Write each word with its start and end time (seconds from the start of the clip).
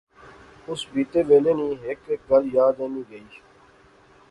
اس 0.69 0.81
بیتے 0.91 1.19
ویلے 1.27 1.53
نی 1.57 1.67
ہیک 1.81 1.99
ہیک 2.09 2.21
گل 2.29 2.43
یاد 2.55 2.75
اینی 2.81 3.01
گئی 3.09 3.27